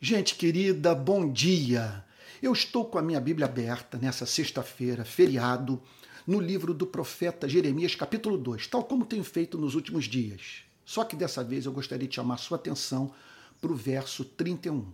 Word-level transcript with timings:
Gente 0.00 0.36
querida, 0.36 0.94
bom 0.94 1.28
dia. 1.28 2.04
Eu 2.40 2.52
estou 2.52 2.84
com 2.84 2.98
a 2.98 3.02
minha 3.02 3.20
Bíblia 3.20 3.46
aberta 3.46 3.98
nessa 3.98 4.24
sexta-feira, 4.24 5.04
feriado, 5.04 5.82
no 6.24 6.38
livro 6.38 6.72
do 6.72 6.86
profeta 6.86 7.48
Jeremias, 7.48 7.96
capítulo 7.96 8.38
2, 8.38 8.68
tal 8.68 8.84
como 8.84 9.04
tenho 9.04 9.24
feito 9.24 9.58
nos 9.58 9.74
últimos 9.74 10.04
dias. 10.04 10.62
Só 10.84 11.02
que 11.02 11.16
dessa 11.16 11.42
vez 11.42 11.66
eu 11.66 11.72
gostaria 11.72 12.06
de 12.06 12.14
chamar 12.14 12.36
sua 12.36 12.58
atenção 12.58 13.12
para 13.60 13.72
o 13.72 13.74
verso 13.74 14.24
31, 14.24 14.86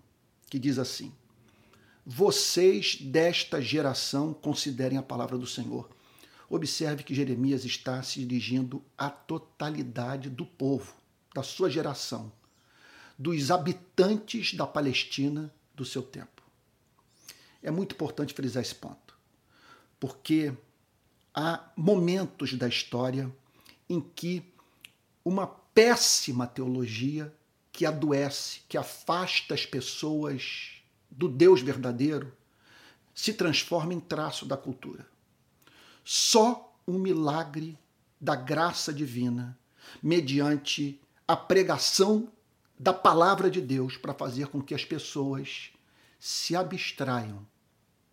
que 0.48 0.59
diz 0.59 0.79
assim: 0.79 1.12
Vocês 2.07 2.96
desta 2.98 3.61
geração 3.61 4.32
considerem 4.32 4.96
a 4.96 5.02
palavra 5.02 5.36
do 5.36 5.46
Senhor. 5.46 5.86
Observe 6.48 7.02
que 7.02 7.14
Jeremias 7.14 7.66
está 7.66 8.02
se 8.02 8.21
dirigindo 8.21 8.82
à 8.96 9.11
totalidade 9.11 10.30
do 10.30 10.46
povo, 10.46 10.95
da 11.34 11.43
sua 11.43 11.68
geração 11.68 12.32
dos 13.19 13.51
habitantes 13.51 14.55
da 14.55 14.67
Palestina 14.67 15.53
do 15.75 15.85
seu 15.85 16.03
tempo. 16.03 16.43
É 17.63 17.71
muito 17.71 17.95
importante 17.95 18.35
frisar 18.35 18.63
esse 18.63 18.75
ponto, 18.75 19.17
porque 19.99 20.53
há 21.35 21.71
momentos 21.77 22.55
da 22.55 22.69
história 22.69 23.35
em 23.89 24.00
que 24.00 24.53
uma 25.25 25.46
péssima 25.46 26.46
teologia 26.46 27.35
que 27.72 27.86
adoece, 27.86 28.61
que 28.69 28.77
afasta 28.77 29.55
as 29.55 29.67
pessoas 29.67 30.83
do 31.11 31.29
Deus 31.29 31.61
verdadeiro, 31.61 32.33
se 33.14 33.33
transforma 33.33 33.94
em 33.94 34.00
traço 34.00 34.44
da 34.44 34.56
cultura. 34.56 35.06
Só 36.05 36.77
um 36.86 36.98
milagre 36.98 37.78
da 38.20 38.36
graça 38.36 38.92
divina, 38.92 39.58
mediante 40.03 41.00
a 41.27 41.36
pregação 41.36 42.31
da 42.84 42.92
palavra 42.92 43.50
de 43.50 43.62
Deus 43.62 43.97
para 43.97 44.12
fazer 44.12 44.48
com 44.48 44.61
que 44.61 44.74
as 44.74 44.84
pessoas 44.84 45.70
se 46.20 46.55
abstraiam 46.55 47.47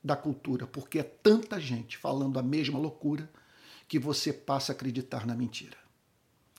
da 0.02 0.16
cultura, 0.16 0.66
porque 0.66 0.98
é 0.98 1.04
tanta 1.04 1.60
gente 1.60 1.98
falando 1.98 2.40
a 2.40 2.42
mesma 2.42 2.80
loucura 2.80 3.30
que 3.86 4.00
você 4.00 4.32
passa 4.32 4.72
a 4.72 4.74
acreditar 4.74 5.28
na 5.28 5.36
mentira. 5.36 5.78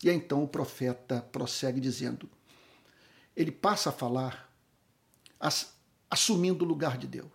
E 0.04 0.10
então 0.10 0.44
o 0.44 0.46
profeta 0.46 1.22
prossegue 1.32 1.80
dizendo: 1.80 2.28
ele 3.34 3.50
passa 3.50 3.88
a 3.88 3.92
falar 3.92 4.52
assumindo 6.10 6.66
o 6.66 6.68
lugar 6.68 6.98
de 6.98 7.06
Deus, 7.06 7.30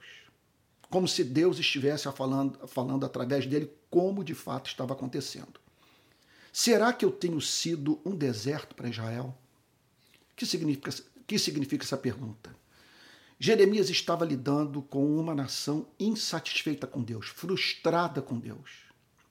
como 0.91 1.07
se 1.07 1.23
Deus 1.23 1.57
estivesse 1.57 2.09
falando, 2.11 2.67
falando 2.67 3.03
através 3.03 3.47
dele, 3.47 3.73
como 3.89 4.23
de 4.23 4.35
fato 4.35 4.69
estava 4.69 4.93
acontecendo. 4.93 5.59
Será 6.53 6.93
que 6.93 7.03
eu 7.03 7.11
tenho 7.11 7.41
sido 7.41 7.99
um 8.05 8.15
deserto 8.15 8.75
para 8.75 8.87
Israel? 8.87 9.35
Que 10.37 10.45
significa, 10.45 10.91
que 11.25 11.39
significa 11.39 11.83
essa 11.83 11.97
pergunta? 11.97 12.55
Jeremias 13.39 13.89
estava 13.89 14.23
lidando 14.23 14.81
com 14.83 15.19
uma 15.19 15.33
nação 15.33 15.87
insatisfeita 15.99 16.85
com 16.87 17.03
Deus, 17.03 17.27
frustrada 17.27 18.21
com 18.21 18.39
Deus, 18.39 18.85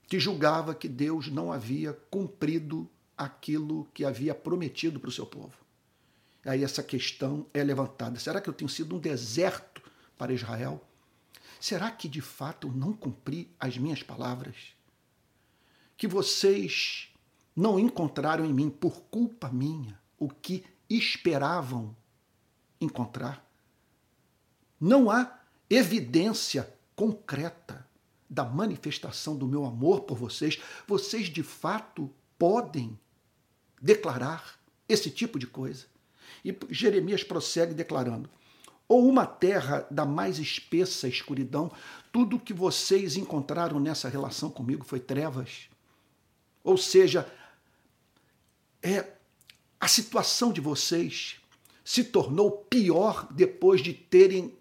que 0.08 0.18
julgava 0.18 0.74
que 0.74 0.88
Deus 0.88 1.28
não 1.28 1.52
havia 1.52 1.92
cumprido 2.10 2.90
aquilo 3.16 3.88
que 3.94 4.04
havia 4.04 4.34
prometido 4.34 5.00
para 5.00 5.08
o 5.08 5.12
seu 5.12 5.24
povo. 5.24 5.54
Aí 6.44 6.62
essa 6.62 6.82
questão 6.82 7.46
é 7.54 7.62
levantada: 7.62 8.18
será 8.18 8.40
que 8.40 8.48
eu 8.48 8.54
tenho 8.54 8.68
sido 8.68 8.96
um 8.96 8.98
deserto 8.98 9.82
para 10.18 10.32
Israel? 10.32 10.84
Será 11.60 11.90
que 11.90 12.08
de 12.08 12.20
fato 12.20 12.66
eu 12.66 12.72
não 12.72 12.92
cumpri 12.92 13.50
as 13.58 13.78
minhas 13.78 14.02
palavras? 14.02 14.56
Que 15.96 16.06
vocês 16.06 17.08
não 17.54 17.78
encontraram 17.78 18.44
em 18.44 18.52
mim, 18.52 18.68
por 18.68 19.00
culpa 19.02 19.48
minha, 19.48 19.98
o 20.18 20.28
que 20.28 20.62
esperavam 20.88 21.96
encontrar. 22.80 23.44
Não 24.80 25.10
há 25.10 25.40
evidência 25.68 26.72
concreta 26.94 27.86
da 28.28 28.44
manifestação 28.44 29.36
do 29.36 29.46
meu 29.46 29.64
amor 29.64 30.02
por 30.02 30.16
vocês. 30.16 30.60
Vocês 30.86 31.28
de 31.28 31.42
fato 31.42 32.10
podem 32.38 32.98
declarar 33.80 34.58
esse 34.88 35.10
tipo 35.10 35.38
de 35.38 35.46
coisa. 35.46 35.86
E 36.44 36.56
Jeremias 36.70 37.24
prossegue 37.24 37.74
declarando: 37.74 38.28
ou 38.88 39.08
uma 39.08 39.26
terra 39.26 39.86
da 39.90 40.04
mais 40.04 40.38
espessa 40.38 41.08
escuridão, 41.08 41.72
tudo 42.12 42.38
que 42.38 42.52
vocês 42.54 43.16
encontraram 43.16 43.80
nessa 43.80 44.08
relação 44.08 44.50
comigo 44.50 44.84
foi 44.84 45.00
trevas. 45.00 45.68
Ou 46.62 46.76
seja, 46.76 47.30
é 48.82 49.15
a 49.80 49.88
situação 49.88 50.52
de 50.52 50.60
vocês 50.60 51.40
se 51.84 52.02
tornou 52.02 52.50
pior 52.50 53.28
depois 53.32 53.80
de 53.80 53.92
terem 53.92 54.56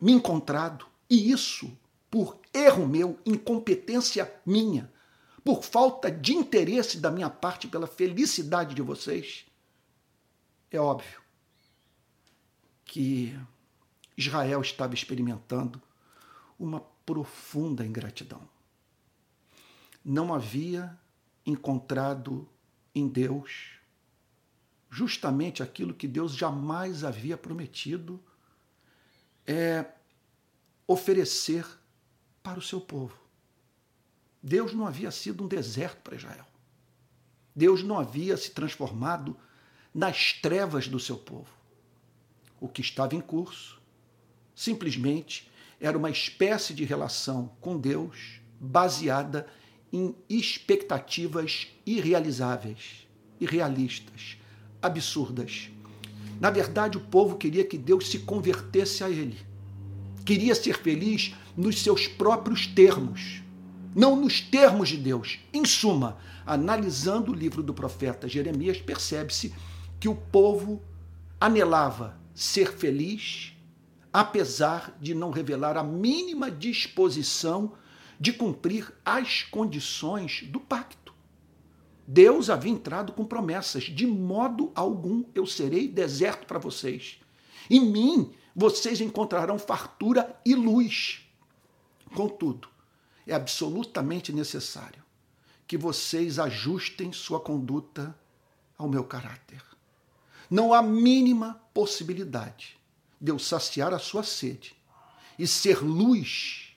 me 0.00 0.12
encontrado. 0.12 0.86
E 1.10 1.30
isso 1.30 1.76
por 2.10 2.38
erro 2.52 2.86
meu, 2.86 3.18
incompetência 3.24 4.32
minha, 4.44 4.92
por 5.44 5.62
falta 5.62 6.10
de 6.10 6.34
interesse 6.34 6.98
da 6.98 7.10
minha 7.10 7.28
parte 7.28 7.68
pela 7.68 7.86
felicidade 7.86 8.74
de 8.74 8.82
vocês. 8.82 9.46
É 10.70 10.78
óbvio 10.78 11.20
que 12.84 13.38
Israel 14.16 14.60
estava 14.60 14.94
experimentando 14.94 15.80
uma 16.58 16.80
profunda 17.04 17.84
ingratidão. 17.84 18.48
Não 20.04 20.32
havia 20.34 20.98
encontrado 21.44 22.48
em 22.94 23.06
Deus 23.06 23.77
justamente 24.90 25.62
aquilo 25.62 25.94
que 25.94 26.08
Deus 26.08 26.34
jamais 26.34 27.04
havia 27.04 27.36
prometido 27.36 28.20
é 29.46 29.84
oferecer 30.86 31.66
para 32.42 32.58
o 32.58 32.62
seu 32.62 32.80
povo. 32.80 33.14
Deus 34.42 34.72
não 34.72 34.86
havia 34.86 35.10
sido 35.10 35.44
um 35.44 35.48
deserto 35.48 36.00
para 36.02 36.16
Israel. 36.16 36.46
Deus 37.54 37.82
não 37.82 37.98
havia 37.98 38.36
se 38.36 38.52
transformado 38.52 39.36
nas 39.92 40.32
trevas 40.32 40.88
do 40.88 41.00
seu 41.00 41.18
povo. 41.18 41.50
O 42.60 42.68
que 42.68 42.80
estava 42.80 43.14
em 43.14 43.20
curso 43.20 43.80
simplesmente 44.54 45.50
era 45.80 45.98
uma 45.98 46.10
espécie 46.10 46.72
de 46.72 46.84
relação 46.84 47.54
com 47.60 47.78
Deus 47.78 48.40
baseada 48.60 49.46
em 49.92 50.14
expectativas 50.28 51.68
irrealizáveis, 51.84 53.06
irrealistas, 53.40 54.37
absurdas. 54.82 55.70
Na 56.40 56.50
verdade, 56.50 56.96
o 56.96 57.00
povo 57.00 57.36
queria 57.36 57.64
que 57.64 57.76
Deus 57.76 58.08
se 58.08 58.20
convertesse 58.20 59.02
a 59.02 59.10
ele. 59.10 59.38
Queria 60.24 60.54
ser 60.54 60.78
feliz 60.78 61.34
nos 61.56 61.80
seus 61.80 62.06
próprios 62.06 62.66
termos, 62.66 63.42
não 63.94 64.14
nos 64.14 64.40
termos 64.40 64.88
de 64.88 64.96
Deus. 64.96 65.38
Em 65.52 65.64
suma, 65.64 66.18
analisando 66.46 67.32
o 67.32 67.34
livro 67.34 67.62
do 67.62 67.74
profeta 67.74 68.28
Jeremias, 68.28 68.80
percebe-se 68.80 69.52
que 69.98 70.08
o 70.08 70.14
povo 70.14 70.80
anelava 71.40 72.16
ser 72.34 72.72
feliz, 72.72 73.52
apesar 74.12 74.96
de 75.00 75.14
não 75.14 75.30
revelar 75.30 75.76
a 75.76 75.82
mínima 75.82 76.50
disposição 76.50 77.72
de 78.20 78.32
cumprir 78.32 78.92
as 79.04 79.42
condições 79.42 80.44
do 80.48 80.60
pacto. 80.60 81.07
Deus 82.10 82.48
havia 82.48 82.72
entrado 82.72 83.12
com 83.12 83.22
promessas: 83.22 83.84
de 83.84 84.06
modo 84.06 84.72
algum 84.74 85.24
eu 85.34 85.44
serei 85.44 85.86
deserto 85.86 86.46
para 86.46 86.58
vocês. 86.58 87.20
Em 87.68 87.80
mim 87.80 88.32
vocês 88.56 89.02
encontrarão 89.02 89.58
fartura 89.58 90.34
e 90.42 90.54
luz. 90.54 91.20
Contudo, 92.14 92.66
é 93.26 93.34
absolutamente 93.34 94.32
necessário 94.32 95.04
que 95.66 95.76
vocês 95.76 96.38
ajustem 96.38 97.12
sua 97.12 97.38
conduta 97.38 98.18
ao 98.78 98.88
meu 98.88 99.04
caráter. 99.04 99.62
Não 100.50 100.72
há 100.72 100.80
mínima 100.80 101.60
possibilidade 101.74 102.78
de 103.20 103.30
eu 103.30 103.38
saciar 103.38 103.92
a 103.92 103.98
sua 103.98 104.22
sede 104.22 104.74
e 105.38 105.46
ser 105.46 105.84
luz 105.84 106.74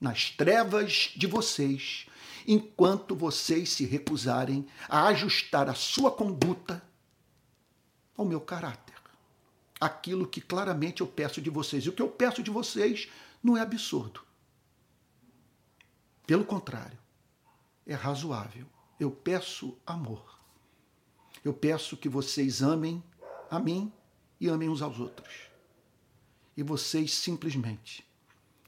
nas 0.00 0.30
trevas 0.30 1.12
de 1.14 1.26
vocês 1.26 2.06
enquanto 2.46 3.14
vocês 3.14 3.70
se 3.70 3.84
recusarem 3.84 4.66
a 4.88 5.06
ajustar 5.08 5.68
a 5.68 5.74
sua 5.74 6.10
conduta 6.10 6.82
ao 8.16 8.24
meu 8.24 8.40
caráter. 8.40 8.94
Aquilo 9.80 10.26
que 10.26 10.40
claramente 10.40 11.00
eu 11.00 11.06
peço 11.06 11.40
de 11.40 11.50
vocês. 11.50 11.84
E 11.84 11.88
o 11.88 11.92
que 11.92 12.02
eu 12.02 12.08
peço 12.08 12.42
de 12.42 12.50
vocês 12.50 13.08
não 13.42 13.56
é 13.56 13.60
absurdo. 13.60 14.20
Pelo 16.26 16.44
contrário, 16.44 16.98
é 17.86 17.94
razoável. 17.94 18.66
Eu 18.98 19.10
peço 19.10 19.76
amor. 19.84 20.38
Eu 21.44 21.52
peço 21.52 21.96
que 21.96 22.08
vocês 22.08 22.62
amem 22.62 23.02
a 23.50 23.58
mim 23.58 23.92
e 24.40 24.48
amem 24.48 24.68
uns 24.68 24.80
aos 24.80 25.00
outros. 25.00 25.50
E 26.56 26.62
vocês 26.62 27.12
simplesmente 27.12 28.06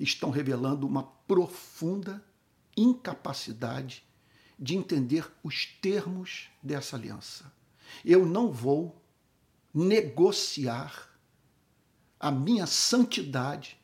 estão 0.00 0.30
revelando 0.30 0.86
uma 0.86 1.04
profunda 1.04 2.24
incapacidade 2.76 4.04
de 4.58 4.76
entender 4.76 5.30
os 5.42 5.66
termos 5.80 6.48
dessa 6.62 6.96
aliança. 6.96 7.52
Eu 8.04 8.24
não 8.24 8.50
vou 8.50 9.02
negociar 9.72 11.10
a 12.18 12.30
minha 12.30 12.66
santidade 12.66 13.78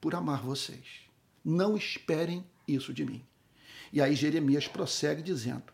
por 0.00 0.14
amar 0.14 0.42
vocês. 0.42 1.02
Não 1.44 1.76
esperem 1.76 2.44
isso 2.66 2.92
de 2.92 3.04
mim. 3.04 3.24
E 3.92 4.00
aí 4.00 4.14
Jeremias 4.14 4.66
prossegue 4.66 5.22
dizendo: 5.22 5.72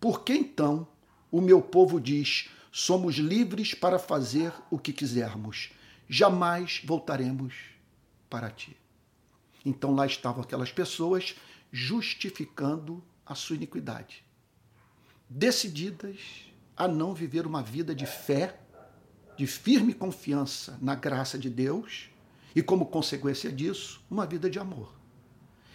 Por 0.00 0.22
que 0.22 0.32
então 0.32 0.88
o 1.30 1.40
meu 1.40 1.60
povo 1.60 2.00
diz: 2.00 2.48
somos 2.72 3.16
livres 3.16 3.74
para 3.74 3.98
fazer 3.98 4.52
o 4.70 4.78
que 4.78 4.92
quisermos, 4.92 5.70
jamais 6.08 6.80
voltaremos 6.84 7.54
para 8.30 8.50
ti? 8.50 8.76
Então 9.68 9.94
lá 9.94 10.06
estavam 10.06 10.42
aquelas 10.42 10.72
pessoas 10.72 11.36
justificando 11.70 13.04
a 13.26 13.34
sua 13.34 13.56
iniquidade, 13.56 14.24
decididas 15.28 16.46
a 16.74 16.88
não 16.88 17.12
viver 17.12 17.46
uma 17.46 17.62
vida 17.62 17.94
de 17.94 18.06
fé, 18.06 18.58
de 19.36 19.46
firme 19.46 19.92
confiança 19.92 20.78
na 20.80 20.94
graça 20.94 21.38
de 21.38 21.50
Deus 21.50 22.08
e, 22.54 22.62
como 22.62 22.86
consequência 22.86 23.52
disso, 23.52 24.00
uma 24.10 24.24
vida 24.24 24.48
de 24.48 24.58
amor. 24.58 24.94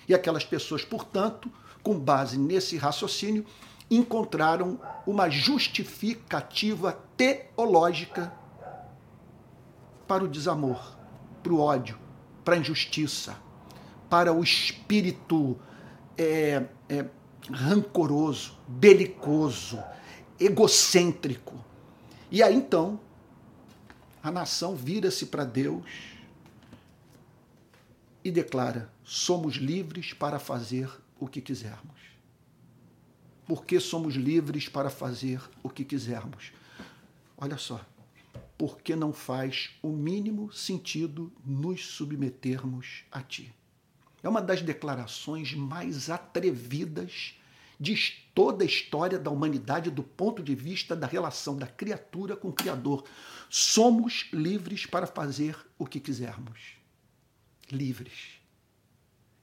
E 0.07 0.16
aquelas 0.16 0.44
pessoas, 0.44 0.84
portanto, 0.84 1.51
com 1.84 2.00
base 2.00 2.36
nesse 2.36 2.78
raciocínio, 2.78 3.45
encontraram 3.92 4.81
uma 5.06 5.30
justificativa 5.30 6.94
teológica 7.16 8.34
para 10.07 10.24
o 10.24 10.28
desamor, 10.28 10.98
para 11.44 11.54
o 11.54 11.60
ódio, 11.60 12.00
para 12.44 12.56
a 12.56 12.57
injustiça, 12.57 13.38
para 14.13 14.31
o 14.31 14.44
espírito 14.44 15.60
é, 16.15 16.68
é, 16.88 17.04
rancoroso, 17.50 18.56
belicoso, 18.68 19.83
egocêntrico. 20.39 21.56
E 22.30 22.44
aí 22.44 22.54
então 22.54 23.00
a 24.21 24.30
nação 24.30 24.75
vira-se 24.75 25.25
para 25.25 25.44
Deus 25.44 25.89
e 28.24 28.30
declara: 28.30 28.94
somos 29.04 29.56
livres 29.56 30.13
para 30.13 30.38
fazer 30.38 30.92
o 31.19 31.27
que 31.27 31.42
quisermos. 31.42 32.00
Porque 33.48 33.80
somos 33.80 34.13
livres 34.13 34.69
para 34.69 34.92
fazer 34.92 35.42
o 35.63 35.71
que 35.71 35.83
quisermos. 35.83 36.54
Olha 37.36 37.57
só, 37.57 37.83
porque 38.59 38.95
não 38.95 39.12
faz 39.12 39.71
o 39.81 39.89
mínimo 39.89 40.54
sentido 40.54 41.33
nos 41.44 41.83
submetermos 41.83 43.06
a 43.12 43.19
Ti. 43.19 43.51
É 44.24 44.30
uma 44.30 44.42
das 44.42 44.62
declarações 44.62 45.54
mais 45.54 46.10
atrevidas 46.10 47.36
de 47.80 47.96
toda 48.34 48.64
a 48.64 48.66
história 48.66 49.20
da 49.20 49.30
humanidade 49.30 49.92
do 49.92 50.02
ponto 50.02 50.42
de 50.42 50.56
vista 50.56 50.96
da 50.96 51.06
relação 51.06 51.58
da 51.58 51.68
criatura 51.68 52.36
com 52.36 52.48
o 52.48 52.54
Criador. 52.54 53.04
Somos 53.50 54.30
livres 54.31 54.86
para 54.86 55.06
fazer 55.06 55.58
o 55.78 55.86
que 55.86 56.00
quisermos. 56.00 56.78
Livres. 57.70 58.40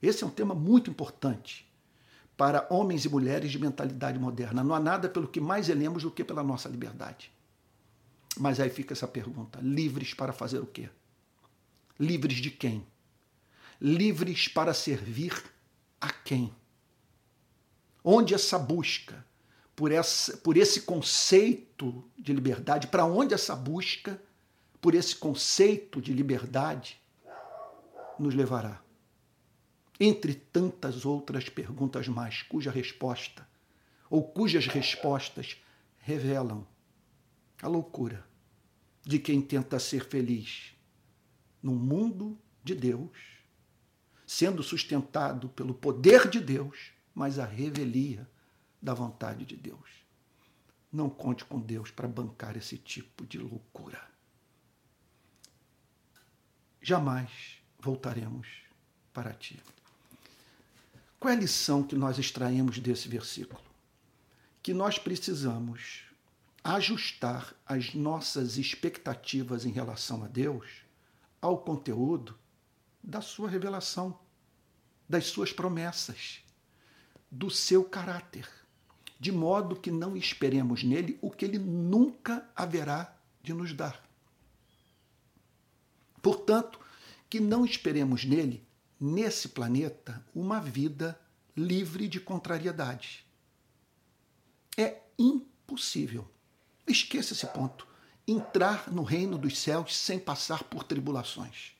Esse 0.01 0.23
é 0.23 0.27
um 0.27 0.31
tema 0.31 0.55
muito 0.55 0.89
importante 0.89 1.71
para 2.35 2.65
homens 2.71 3.05
e 3.05 3.09
mulheres 3.09 3.51
de 3.51 3.59
mentalidade 3.59 4.17
moderna. 4.17 4.63
Não 4.63 4.73
há 4.73 4.79
nada 4.79 5.07
pelo 5.07 5.27
que 5.27 5.39
mais 5.39 5.69
elemos 5.69 6.01
do 6.01 6.09
que 6.09 6.23
pela 6.23 6.41
nossa 6.41 6.67
liberdade. 6.67 7.31
Mas 8.39 8.59
aí 8.59 8.69
fica 8.71 8.93
essa 8.93 9.07
pergunta: 9.07 9.59
livres 9.61 10.15
para 10.15 10.33
fazer 10.33 10.59
o 10.59 10.65
quê? 10.65 10.89
Livres 11.99 12.37
de 12.37 12.49
quem? 12.49 12.83
Livres 13.81 14.47
para 14.47 14.73
servir 14.75 15.33
a 15.99 16.11
quem? 16.11 16.53
Onde 18.03 18.35
essa 18.35 18.59
busca 18.59 19.25
por, 19.75 19.91
essa, 19.91 20.37
por 20.37 20.55
esse 20.55 20.81
conceito 20.81 22.07
de 22.17 22.31
liberdade, 22.31 22.87
para 22.87 23.05
onde 23.05 23.33
essa 23.33 23.55
busca 23.55 24.21
por 24.79 24.93
esse 24.93 25.15
conceito 25.15 25.99
de 25.99 26.13
liberdade 26.13 27.01
nos 28.19 28.35
levará? 28.35 28.79
Entre 29.99 30.35
tantas 30.35 31.05
outras 31.05 31.49
perguntas 31.49 32.07
mais, 32.07 32.43
cuja 32.43 32.69
resposta, 32.69 33.47
ou 34.09 34.27
cujas 34.27 34.67
respostas 34.67 35.57
revelam 35.99 36.67
a 37.61 37.67
loucura 37.67 38.27
de 39.03 39.17
quem 39.17 39.41
tenta 39.41 39.79
ser 39.79 40.05
feliz 40.05 40.75
num 41.61 41.75
mundo 41.75 42.37
de 42.63 42.75
Deus 42.75 43.40
sendo 44.31 44.63
sustentado 44.63 45.49
pelo 45.49 45.73
poder 45.73 46.29
de 46.29 46.39
Deus, 46.39 46.93
mas 47.13 47.37
a 47.37 47.43
revelia 47.43 48.25
da 48.81 48.93
vontade 48.93 49.43
de 49.43 49.57
Deus. 49.57 49.89
Não 50.89 51.09
conte 51.09 51.43
com 51.43 51.59
Deus 51.59 51.91
para 51.91 52.07
bancar 52.07 52.55
esse 52.55 52.77
tipo 52.77 53.25
de 53.25 53.37
loucura. 53.37 54.01
Jamais 56.81 57.29
voltaremos 57.77 58.47
para 59.11 59.33
ti. 59.33 59.61
Qual 61.19 61.33
é 61.33 61.35
a 61.35 61.39
lição 61.39 61.83
que 61.83 61.97
nós 61.97 62.17
extraímos 62.17 62.79
desse 62.79 63.09
versículo? 63.09 63.61
Que 64.63 64.73
nós 64.73 64.97
precisamos 64.97 66.03
ajustar 66.63 67.53
as 67.65 67.93
nossas 67.93 68.57
expectativas 68.57 69.65
em 69.65 69.71
relação 69.71 70.23
a 70.23 70.27
Deus 70.29 70.85
ao 71.41 71.57
conteúdo 71.57 72.39
da 73.03 73.21
sua 73.21 73.49
revelação, 73.49 74.19
das 75.07 75.25
suas 75.27 75.51
promessas, 75.51 76.41
do 77.29 77.49
seu 77.49 77.83
caráter, 77.83 78.47
de 79.19 79.31
modo 79.31 79.75
que 79.75 79.91
não 79.91 80.15
esperemos 80.15 80.83
nele 80.83 81.17
o 81.21 81.29
que 81.29 81.45
ele 81.45 81.59
nunca 81.59 82.49
haverá 82.55 83.15
de 83.41 83.53
nos 83.53 83.73
dar. 83.73 84.03
Portanto, 86.21 86.79
que 87.29 87.39
não 87.39 87.65
esperemos 87.65 88.25
nele, 88.25 88.65
nesse 88.99 89.49
planeta, 89.49 90.23
uma 90.35 90.59
vida 90.59 91.19
livre 91.55 92.07
de 92.07 92.19
contrariedades. 92.19 93.25
É 94.77 95.01
impossível. 95.17 96.29
Esqueça 96.87 97.33
esse 97.33 97.47
ponto. 97.47 97.87
Entrar 98.27 98.91
no 98.91 99.03
reino 99.03 99.37
dos 99.37 99.57
céus 99.57 99.97
sem 99.97 100.19
passar 100.19 100.63
por 100.63 100.83
tribulações. 100.83 101.73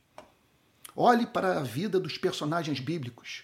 Olhe 0.95 1.25
para 1.25 1.59
a 1.59 1.63
vida 1.63 1.99
dos 1.99 2.17
personagens 2.17 2.79
bíblicos. 2.79 3.43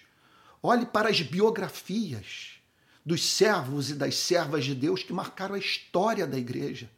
Olhe 0.62 0.86
para 0.86 1.08
as 1.08 1.20
biografias 1.20 2.60
dos 3.04 3.24
servos 3.24 3.90
e 3.90 3.94
das 3.94 4.16
servas 4.16 4.64
de 4.64 4.74
Deus 4.74 5.02
que 5.02 5.12
marcaram 5.12 5.54
a 5.54 5.58
história 5.58 6.26
da 6.26 6.36
igreja. 6.36 6.90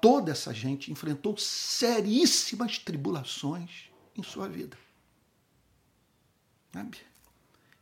Toda 0.00 0.30
essa 0.30 0.54
gente 0.54 0.92
enfrentou 0.92 1.36
seríssimas 1.36 2.78
tribulações 2.78 3.90
em 4.16 4.22
sua 4.22 4.48
vida. 4.48 4.78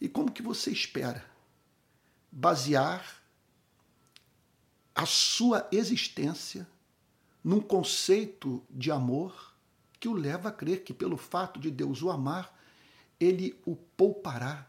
E 0.01 0.09
como 0.09 0.31
que 0.31 0.43
você 0.43 0.71
espera 0.71 1.25
basear 2.31 3.23
a 4.95 5.05
sua 5.05 5.69
existência 5.73 6.67
num 7.43 7.61
conceito 7.61 8.63
de 8.71 8.91
amor 8.91 9.54
que 10.05 10.09
o 10.09 10.13
leva 10.13 10.51
a 10.51 10.53
crer 10.53 10.85
que, 10.85 10.93
pelo 10.93 11.17
fato 11.17 11.59
de 11.59 11.71
Deus 11.71 12.03
o 12.03 12.11
amar, 12.11 12.55
ele 13.19 13.59
o 13.65 13.75
poupará 13.75 14.69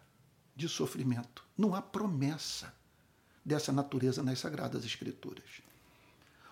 de 0.56 0.70
sofrimento. 0.70 1.44
Não 1.58 1.76
há 1.76 1.82
promessa 1.82 2.74
dessa 3.44 3.74
natureza 3.74 4.24
nas 4.24 4.40
Sagradas 4.40 4.86
Escrituras. 4.86 5.62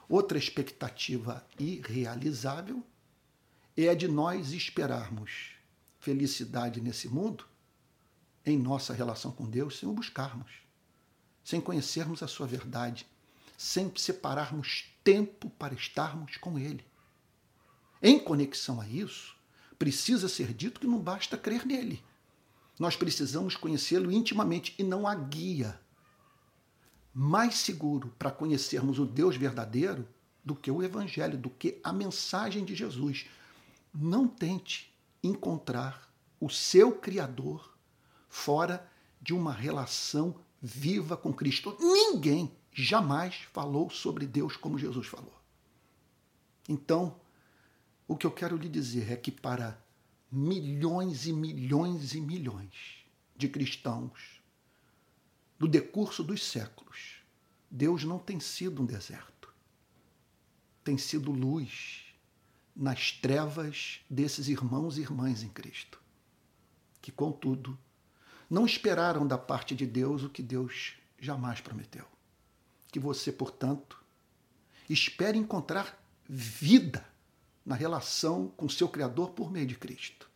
Outra 0.09 0.37
expectativa 0.37 1.47
irrealizável 1.57 2.83
é 3.77 3.87
a 3.87 3.95
de 3.95 4.09
nós 4.09 4.51
esperarmos 4.51 5.51
felicidade 5.97 6.81
nesse 6.81 7.07
mundo, 7.07 7.45
em 8.45 8.59
nossa 8.59 8.93
relação 8.93 9.31
com 9.31 9.49
Deus, 9.49 9.79
sem 9.79 9.87
o 9.87 9.93
buscarmos, 9.93 10.51
sem 11.41 11.61
conhecermos 11.61 12.21
a 12.21 12.27
sua 12.27 12.47
verdade, 12.47 13.07
sem 13.57 13.89
separarmos 13.95 14.93
tempo 15.05 15.49
para 15.51 15.73
estarmos 15.73 16.35
com 16.35 16.59
Ele. 16.59 16.85
Em 18.05 18.19
conexão 18.19 18.81
a 18.81 18.88
isso, 18.88 19.33
precisa 19.79 20.27
ser 20.27 20.53
dito 20.53 20.77
que 20.77 20.86
não 20.86 21.00
basta 21.00 21.38
crer 21.38 21.65
nele. 21.65 22.03
Nós 22.77 22.98
precisamos 22.98 23.55
conhecê-lo 23.55 24.12
intimamente 24.12 24.75
e 24.77 24.83
não 24.83 25.07
a 25.07 25.15
guia. 25.15 25.79
Mais 27.13 27.55
seguro 27.55 28.13
para 28.19 28.29
conhecermos 28.29 29.00
o 29.00 29.05
Deus 29.05 29.38
verdadeiro 29.38 30.05
do 30.43 30.53
que 30.53 30.69
o 30.69 30.83
Evangelho, 30.83 31.38
do 31.38 31.50
que 31.50 31.79
a 31.81 31.93
mensagem 31.93 32.65
de 32.65 32.75
Jesus. 32.75 33.25
Não 33.93 34.27
tente 34.27 34.93
encontrar 35.24 36.12
o 36.41 36.50
seu 36.50 36.91
Criador 36.91 37.74
fora 38.27 38.86
de 39.22 39.33
uma 39.33 39.53
relação 39.53 40.36
viva 40.62 41.15
com 41.15 41.31
Cristo. 41.31 41.77
Ninguém 41.79 42.51
jamais 42.74 43.48
falou 43.53 43.89
sobre 43.89 44.25
Deus 44.25 44.57
como 44.57 44.77
Jesus 44.77 45.07
falou. 45.07 45.33
Então, 46.67 47.15
o 48.07 48.15
que 48.15 48.25
eu 48.25 48.31
quero 48.31 48.57
lhe 48.57 48.69
dizer 48.69 49.12
é 49.12 49.15
que 49.15 49.31
para 49.31 49.81
milhões 50.31 51.25
e 51.25 51.33
milhões 51.33 52.13
e 52.13 52.22
milhões 52.22 53.05
de 53.36 53.48
cristãos, 53.48 54.41
no 55.60 55.67
decurso 55.67 56.24
dos 56.24 56.43
séculos, 56.43 57.17
Deus 57.69 58.03
não 58.03 58.19
tem 58.19 58.39
sido 58.39 58.81
um 58.81 58.86
deserto. 58.86 59.53
Tem 60.83 60.98
sido 60.98 61.31
luz, 61.31 62.03
nas 62.75 63.12
trevas 63.12 64.01
desses 64.10 64.48
irmãos 64.48 64.98
e 64.98 65.01
irmãs 65.01 65.43
em 65.43 65.50
Cristo, 65.50 66.01
que, 67.01 67.12
contudo, 67.12 67.77
não 68.50 68.65
esperaram 68.65 69.25
da 69.25 69.38
parte 69.38 69.75
de 69.75 69.86
Deus 69.86 70.24
o 70.24 70.29
que 70.29 70.41
Deus 70.41 70.95
jamais 71.19 71.62
prometeu. 71.62 72.05
Que 72.91 73.00
você, 73.00 73.31
portanto, 73.31 74.03
espere 74.89 75.38
encontrar 75.38 76.03
vida 76.27 77.12
na 77.65 77.75
relação 77.75 78.50
com 78.50 78.67
seu 78.67 78.88
Criador 78.89 79.32
por 79.32 79.51
meio 79.51 79.67
de 79.67 79.75
Cristo. 79.75 80.29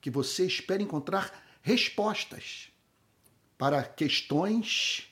Que 0.00 0.10
você 0.10 0.46
espere 0.46 0.82
encontrar 0.82 1.42
respostas 1.62 2.70
para 3.56 3.82
questões 3.82 5.08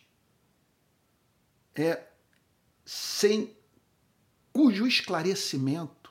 é, 1.74 2.06
sem 2.84 3.56
cujo 4.52 4.86
esclarecimento 4.86 6.02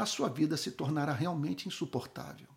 a 0.00 0.06
sua 0.06 0.28
vida 0.28 0.56
se 0.56 0.70
tornará 0.70 1.12
realmente 1.12 1.68
insuportável. 1.68 2.48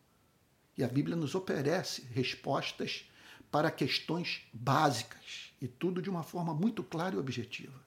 E 0.77 0.83
a 0.83 0.87
Bíblia 0.87 1.15
nos 1.15 1.35
oferece 1.35 2.03
respostas 2.13 3.05
para 3.51 3.69
questões 3.69 4.41
básicas 4.53 5.53
e 5.61 5.67
tudo 5.67 6.01
de 6.01 6.09
uma 6.09 6.23
forma 6.23 6.53
muito 6.53 6.83
clara 6.83 7.15
e 7.15 7.19
objetiva. 7.19 7.83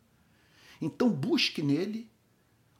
Então 0.80 1.10
busque 1.10 1.62
nele 1.62 2.10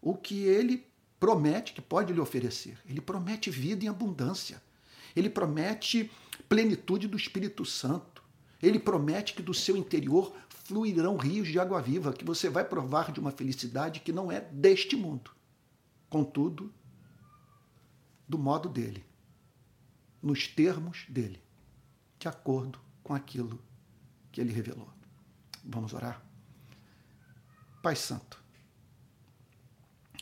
o 0.06 0.14
que 0.14 0.44
ele 0.44 0.86
promete 1.18 1.72
que 1.72 1.82
pode 1.82 2.12
lhe 2.12 2.20
oferecer. 2.20 2.78
Ele 2.88 3.00
promete 3.00 3.50
vida 3.50 3.84
em 3.84 3.88
abundância. 3.88 4.62
Ele 5.16 5.28
promete 5.28 6.08
plenitude 6.48 7.08
do 7.08 7.16
Espírito 7.16 7.64
Santo. 7.64 8.22
Ele 8.62 8.78
promete 8.78 9.34
que 9.34 9.42
do 9.42 9.52
seu 9.52 9.76
interior 9.76 10.32
fluirão 10.48 11.16
rios 11.16 11.48
de 11.48 11.58
água 11.58 11.82
viva, 11.82 12.12
que 12.12 12.24
você 12.24 12.48
vai 12.48 12.64
provar 12.64 13.10
de 13.10 13.18
uma 13.18 13.32
felicidade 13.32 13.98
que 13.98 14.12
não 14.12 14.30
é 14.30 14.40
deste 14.40 14.94
mundo. 14.94 15.32
Contudo, 16.08 16.72
do 18.28 18.38
modo 18.38 18.68
dele, 18.68 19.04
nos 20.22 20.46
termos 20.46 21.04
dele, 21.08 21.42
de 22.16 22.28
acordo 22.28 22.78
com 23.02 23.12
aquilo 23.12 23.60
que 24.30 24.40
ele 24.40 24.52
revelou. 24.52 24.88
Vamos 25.64 25.92
orar? 25.92 26.24
Pai 27.82 27.96
Santo, 27.96 28.45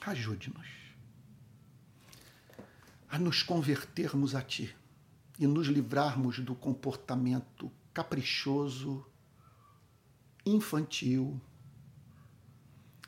ajude-nos 0.06 0.84
a 3.08 3.18
nos 3.18 3.42
convertermos 3.42 4.34
a 4.34 4.42
Ti 4.42 4.74
e 5.38 5.46
nos 5.46 5.68
livrarmos 5.68 6.40
do 6.40 6.54
comportamento 6.54 7.70
caprichoso, 7.92 9.06
infantil. 10.44 11.40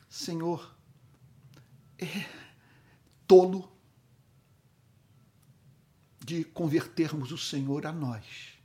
Senhor, 0.09 0.75
é 1.97 2.25
tolo 3.27 3.69
de 6.23 6.43
convertermos 6.45 7.31
o 7.31 7.37
Senhor 7.37 7.85
a 7.85 7.91
nós 7.91 8.57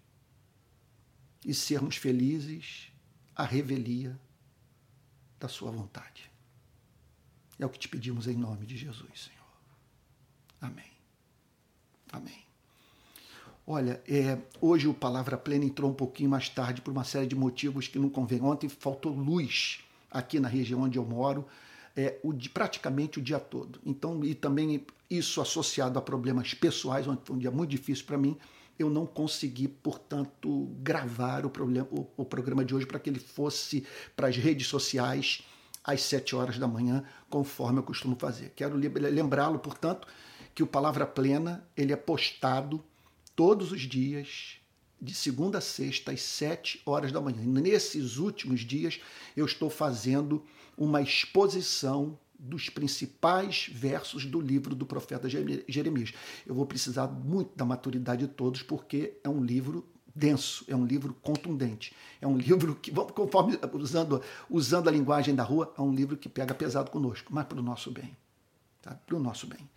e 1.45 1.53
sermos 1.53 1.97
felizes 1.97 2.93
à 3.35 3.45
revelia 3.45 4.17
da 5.41 5.49
Sua 5.49 5.73
vontade. 5.73 6.32
É 7.63 7.65
o 7.67 7.69
que 7.69 7.79
te 7.79 7.89
pedimos 7.89 8.27
em 8.27 8.35
nome 8.35 8.67
de 8.67 8.77
Jesus, 8.77 9.09
Senhor. 9.15 9.47
Amém. 10.61 10.91
Amém. 12.13 12.45
Olha, 13.65 14.03
é, 14.05 14.37
hoje 14.61 14.89
o 14.89 14.93
Palavra 14.93 15.39
Plena 15.39 15.65
entrou 15.65 15.89
um 15.89 15.95
pouquinho 15.95 16.29
mais 16.29 16.49
tarde 16.49 16.81
por 16.81 16.91
uma 16.91 17.05
série 17.05 17.29
de 17.29 17.37
motivos 17.37 17.87
que 17.87 18.01
não 18.01 18.11
convém. 18.11 18.43
Ontem 18.43 18.69
faltou 18.69 19.13
luz 19.15 19.79
aqui 20.11 20.41
na 20.41 20.49
região 20.49 20.81
onde 20.81 20.99
eu 20.99 21.05
moro, 21.05 21.47
é, 21.97 22.19
o, 22.25 22.35
praticamente 22.53 23.21
o 23.21 23.23
dia 23.23 23.39
todo. 23.39 23.81
Então, 23.87 24.25
e 24.25 24.35
também 24.35 24.85
isso 25.09 25.41
associado 25.41 25.97
a 26.01 26.03
problemas 26.03 26.55
pessoais, 26.55 27.07
onde 27.07 27.21
foi 27.25 27.37
um 27.37 27.39
dia 27.39 27.53
muito 27.53 27.71
difícil 27.71 28.05
para 28.07 28.19
mim, 28.19 28.37
eu 28.77 28.91
não 28.91 29.07
consegui, 29.07 29.69
portanto, 29.69 30.69
gravar 30.81 31.47
o, 31.47 31.51
problema, 31.51 31.87
o, 31.93 32.09
o 32.17 32.25
programa 32.25 32.65
de 32.65 32.75
hoje 32.75 32.87
para 32.87 32.99
que 32.99 33.09
ele 33.09 33.21
fosse 33.21 33.87
para 34.17 34.27
as 34.27 34.37
redes 34.37 34.67
sociais 34.67 35.45
às 35.85 36.03
sete 36.03 36.35
horas 36.35 36.59
da 36.59 36.69
manhã, 36.69 37.05
conforme 37.29 37.79
eu 37.79 37.83
costumo 37.83 38.17
fazer. 38.17 38.53
Quero 38.55 38.77
lembrá-lo, 38.77 39.59
portanto, 39.59 40.07
que 40.55 40.63
o 40.63 40.67
Palavra 40.67 41.07
Plena 41.07 41.67
ele 41.77 41.93
é 41.93 41.97
postado 41.97 42.83
todos 43.35 43.73
os 43.73 43.83
dias, 43.83 44.59
de 45.01 45.15
segunda 45.15 45.59
a 45.59 45.61
sexta, 45.61 46.13
às 46.13 46.23
sete 46.23 46.81
horas 46.87 47.11
da 47.11 47.21
manhã. 47.21 47.43
Nesses 47.43 48.19
últimos 48.19 48.61
dias, 48.61 49.01
eu 49.37 49.45
estou 49.45 49.69
fazendo 49.69 50.45
uma 50.77 51.03
exposição 51.03 52.19
dos 52.39 52.69
principais 52.69 53.69
versos 53.73 54.27
do 54.27 54.41
livro 54.41 54.75
do 54.75 54.85
profeta 54.85 55.29
Jeremias. 55.29 56.13
Eu 56.45 56.55
vou 56.55 56.67
precisar 56.67 57.07
muito 57.07 57.57
da 57.57 57.65
maturidade 57.65 58.27
de 58.27 58.33
todos, 58.33 58.63
porque 58.63 59.15
é 59.23 59.29
um 59.29 59.45
livro 59.45 59.87
denso, 60.15 60.65
é 60.69 60.77
um 60.77 60.85
livro 60.85 61.15
contundente, 61.23 61.95
é 62.21 62.27
um 62.27 62.37
livro 62.39 62.75
que, 62.75 62.91
conforme 62.91 63.59
usando, 63.75 64.23
usando 64.49 64.89
a 64.89 64.93
linguagem 64.93 65.35
da 65.35 65.43
rua, 65.43 65.73
é 65.77 65.81
um 65.81 65.93
livro 65.93 66.17
que 66.17 66.29
pega 66.29 66.55
pesado 66.55 66.91
conosco, 66.91 67.33
mas 67.33 67.47
para 67.47 67.59
o 67.59 67.63
nosso 67.63 67.91
bem. 67.91 68.17
Tá? 68.81 68.95
Para 69.07 69.17
o 69.17 69.21
nosso 69.21 69.47
bem. 69.47 69.69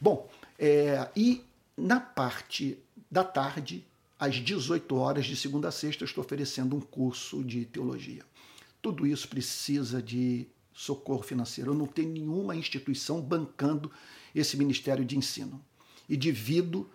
Bom, 0.00 0.28
é, 0.58 1.08
e 1.16 1.44
na 1.76 2.00
parte 2.00 2.78
da 3.10 3.24
tarde, 3.24 3.84
às 4.18 4.36
18 4.36 4.94
horas, 4.96 5.26
de 5.26 5.36
segunda 5.36 5.68
a 5.68 5.72
sexta, 5.72 6.04
estou 6.04 6.22
oferecendo 6.22 6.76
um 6.76 6.80
curso 6.80 7.42
de 7.42 7.64
teologia. 7.64 8.22
Tudo 8.82 9.06
isso 9.06 9.28
precisa 9.28 10.02
de 10.02 10.46
socorro 10.72 11.22
financeiro. 11.22 11.70
Eu 11.70 11.74
não 11.74 11.86
tenho 11.86 12.10
nenhuma 12.10 12.56
instituição 12.56 13.20
bancando 13.20 13.90
esse 14.34 14.56
ministério 14.56 15.04
de 15.04 15.16
ensino. 15.16 15.62
E 16.08 16.16
devido 16.16 16.88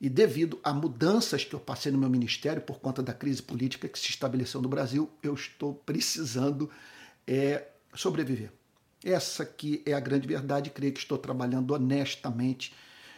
e 0.00 0.08
devido 0.08 0.60
a 0.62 0.72
mudanças 0.72 1.44
que 1.44 1.54
eu 1.54 1.60
passei 1.60 1.90
no 1.90 1.98
meu 1.98 2.08
ministério 2.08 2.62
por 2.62 2.78
conta 2.78 3.02
da 3.02 3.12
crise 3.12 3.42
política 3.42 3.88
que 3.88 3.98
se 3.98 4.10
estabeleceu 4.10 4.62
no 4.62 4.68
Brasil, 4.68 5.10
eu 5.22 5.34
estou 5.34 5.74
precisando 5.74 6.70
é, 7.26 7.66
sobreviver. 7.94 8.52
Essa 9.04 9.44
que 9.44 9.82
é 9.84 9.92
a 9.92 10.00
grande 10.00 10.26
verdade. 10.26 10.70
Creio 10.70 10.92
que 10.92 11.00
estou 11.00 11.18
trabalhando 11.18 11.72
honestamente 11.72 12.72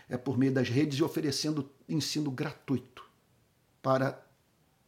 é, 0.09 0.17
por 0.17 0.39
meio 0.39 0.53
das 0.53 0.69
redes 0.69 0.99
e 0.99 1.03
oferecendo 1.03 1.71
ensino 1.89 2.31
gratuito 2.31 3.05
para 3.83 4.23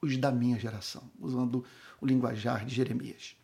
os 0.01 0.17
da 0.17 0.33
minha 0.33 0.59
geração, 0.59 1.11
usando 1.21 1.65
o 2.01 2.07
linguajar 2.07 2.65
de 2.65 2.75
Jeremias. 2.75 3.37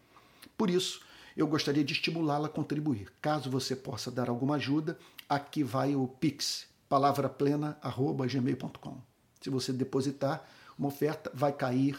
Por 0.56 0.68
isso, 0.68 1.02
eu 1.36 1.46
gostaria 1.46 1.84
de 1.84 1.92
estimulá-la 1.92 2.48
a 2.48 2.50
contribuir. 2.50 3.12
Caso 3.22 3.48
você 3.48 3.76
possa 3.76 4.10
dar 4.10 4.28
alguma 4.28 4.56
ajuda, 4.56 4.98
aqui 5.28 5.62
vai 5.62 5.94
o 5.94 6.08
Pix, 6.08 6.66
palavraplena.gmail.com. 6.88 8.96
Se 9.40 9.50
você 9.50 9.72
depositar 9.72 10.44
uma 10.78 10.88
oferta, 10.88 11.30
vai 11.34 11.52
cair 11.52 11.98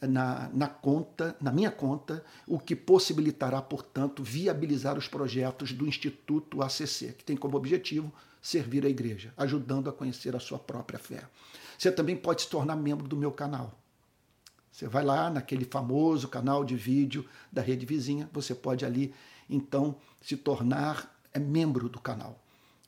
na, 0.00 0.50
na 0.52 0.68
conta, 0.68 1.36
na 1.40 1.50
minha 1.50 1.70
conta, 1.70 2.24
o 2.46 2.58
que 2.58 2.76
possibilitará, 2.76 3.62
portanto, 3.62 4.22
viabilizar 4.22 4.98
os 4.98 5.08
projetos 5.08 5.72
do 5.72 5.86
Instituto 5.86 6.62
ACC, 6.62 7.14
que 7.14 7.24
tem 7.24 7.36
como 7.36 7.56
objetivo 7.56 8.12
servir 8.42 8.84
a 8.84 8.88
igreja, 8.88 9.32
ajudando 9.36 9.88
a 9.88 9.92
conhecer 9.92 10.36
a 10.36 10.40
sua 10.40 10.58
própria 10.58 10.98
fé. 10.98 11.24
Você 11.78 11.90
também 11.90 12.16
pode 12.16 12.42
se 12.42 12.48
tornar 12.48 12.76
membro 12.76 13.08
do 13.08 13.16
meu 13.16 13.32
canal. 13.32 13.72
Você 14.70 14.86
vai 14.86 15.02
lá 15.02 15.30
naquele 15.30 15.64
famoso 15.64 16.28
canal 16.28 16.64
de 16.64 16.76
vídeo 16.76 17.24
da 17.50 17.62
rede 17.62 17.86
vizinha, 17.86 18.28
você 18.32 18.54
pode 18.54 18.84
ali 18.84 19.14
então 19.48 19.96
se 20.20 20.36
tornar 20.36 21.18
é, 21.32 21.38
membro 21.38 21.88
do 21.88 21.98
canal. 21.98 22.38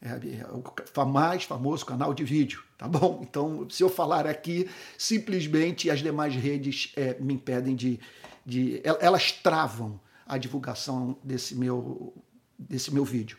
É, 0.00 0.10
é 0.10 1.00
o 1.00 1.04
mais 1.04 1.42
famoso 1.42 1.84
canal 1.84 2.14
de 2.14 2.22
vídeo, 2.24 2.62
tá 2.76 2.86
bom? 2.86 3.20
Então, 3.28 3.68
se 3.68 3.82
eu 3.82 3.88
falar 3.88 4.26
aqui, 4.26 4.68
simplesmente 4.96 5.90
as 5.90 6.00
demais 6.00 6.34
redes 6.34 6.92
é, 6.96 7.18
me 7.20 7.34
impedem 7.34 7.74
de, 7.74 7.98
de. 8.46 8.80
Elas 9.00 9.32
travam 9.32 10.00
a 10.26 10.38
divulgação 10.38 11.18
desse 11.22 11.54
meu, 11.54 12.14
desse 12.58 12.92
meu 12.92 13.04
vídeo. 13.04 13.38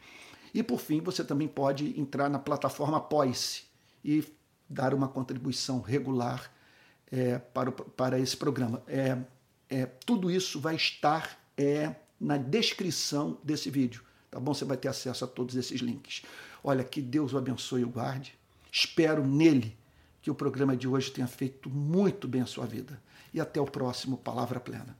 E 0.53 0.63
por 0.63 0.79
fim, 0.79 0.99
você 0.99 1.23
também 1.23 1.47
pode 1.47 1.99
entrar 1.99 2.29
na 2.29 2.39
plataforma 2.39 2.97
Apoie-se 2.97 3.63
e 4.03 4.23
dar 4.67 4.93
uma 4.93 5.07
contribuição 5.07 5.81
regular 5.81 6.51
é, 7.11 7.37
para, 7.37 7.69
o, 7.69 7.73
para 7.73 8.19
esse 8.19 8.35
programa. 8.35 8.81
É, 8.87 9.17
é, 9.69 9.85
tudo 9.85 10.31
isso 10.31 10.59
vai 10.59 10.75
estar 10.75 11.39
é, 11.57 11.95
na 12.19 12.37
descrição 12.37 13.37
desse 13.43 13.69
vídeo, 13.69 14.03
tá 14.29 14.39
bom? 14.39 14.53
Você 14.53 14.65
vai 14.65 14.77
ter 14.77 14.87
acesso 14.87 15.23
a 15.23 15.27
todos 15.27 15.55
esses 15.55 15.81
links. 15.81 16.23
Olha, 16.63 16.83
que 16.83 17.01
Deus 17.01 17.33
o 17.33 17.37
abençoe 17.37 17.81
e 17.81 17.85
o 17.85 17.89
guarde. 17.89 18.37
Espero 18.71 19.25
nele 19.25 19.77
que 20.21 20.29
o 20.29 20.35
programa 20.35 20.75
de 20.75 20.87
hoje 20.87 21.11
tenha 21.11 21.27
feito 21.27 21.69
muito 21.69 22.27
bem 22.27 22.41
a 22.41 22.45
sua 22.45 22.65
vida. 22.65 23.01
E 23.33 23.39
até 23.39 23.61
o 23.61 23.65
próximo 23.65 24.17
Palavra 24.17 24.59
Plena. 24.59 24.97